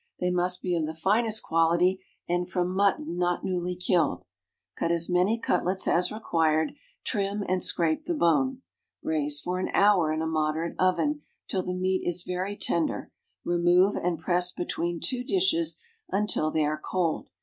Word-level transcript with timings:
They 0.19 0.31
must 0.31 0.63
be 0.63 0.75
of 0.75 0.87
the 0.87 0.95
finest 0.95 1.43
quality, 1.43 2.01
and 2.27 2.49
from 2.49 2.73
mutton 2.73 3.19
not 3.19 3.43
newly 3.43 3.75
killed. 3.75 4.25
Cut 4.75 4.89
as 4.91 5.07
many 5.11 5.37
cutlets 5.39 5.87
as 5.87 6.11
required, 6.11 6.71
trim, 7.03 7.43
and 7.47 7.61
scrape 7.63 8.05
the 8.05 8.15
bone. 8.15 8.63
Braise 9.03 9.39
for 9.39 9.59
an 9.59 9.69
hour 9.75 10.11
in 10.11 10.23
a 10.23 10.25
moderate 10.25 10.73
oven 10.79 11.21
till 11.47 11.61
the 11.61 11.75
meat 11.75 12.01
is 12.03 12.23
very 12.23 12.57
tender, 12.57 13.11
remove, 13.45 13.95
and 13.95 14.17
press 14.17 14.51
between 14.51 14.99
two 14.99 15.23
dishes 15.23 15.77
until 16.09 16.49
they 16.49 16.65
are 16.65 16.81
cold. 16.83 17.29